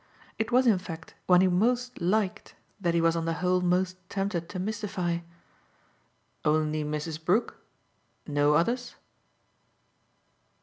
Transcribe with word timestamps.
It 0.39 0.51
was 0.51 0.65
in 0.65 0.79
fact 0.79 1.13
when 1.27 1.41
he 1.41 1.47
most 1.47 2.01
liked 2.01 2.55
that 2.79 2.95
he 2.95 3.01
was 3.01 3.15
on 3.15 3.25
the 3.25 3.33
whole 3.35 3.61
most 3.61 3.97
tempted 4.09 4.49
to 4.49 4.57
mystify. 4.57 5.19
"Only 6.43 6.83
Mrs. 6.83 7.23
Brook? 7.23 7.57
no 8.25 8.55
others?" 8.55 8.95